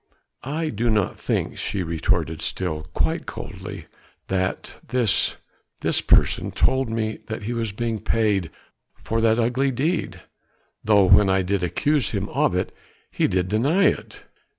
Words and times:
"I 0.41 0.69
do 0.69 0.89
not 0.89 1.19
think," 1.19 1.59
she 1.59 1.83
retorted 1.83 2.41
still 2.41 2.87
quite 2.95 3.27
coldly, 3.27 3.85
"that 4.29 4.77
this... 4.87 5.35
this... 5.81 6.01
person 6.01 6.49
told 6.49 6.89
me 6.89 7.19
that 7.27 7.43
he 7.43 7.53
was 7.53 7.71
being 7.71 7.99
paid 7.99 8.49
for 8.95 9.21
that 9.21 9.37
ugly 9.37 9.69
deed: 9.69 10.19
though 10.83 11.05
when 11.05 11.29
I 11.29 11.43
did 11.43 11.61
accuse 11.63 12.09
him 12.09 12.29
of 12.29 12.55
it 12.55 12.75
he 13.11 13.27
did 13.27 13.45
not 13.51 13.51
deny 13.51 13.83
it." 13.83 14.23